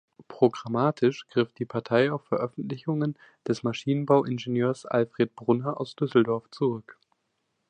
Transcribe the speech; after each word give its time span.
Programmatisch 0.27 1.27
griff 1.27 1.53
die 1.53 1.65
Partei 1.65 2.11
auf 2.11 2.23
Veröffentlichungen 2.25 3.15
des 3.47 3.61
Maschinenbauingenieurs 3.61 4.87
Alfred 4.87 5.35
Brunner 5.35 5.79
aus 5.79 5.95
Düsseldorf 5.95 6.49
zurück. 6.49 6.97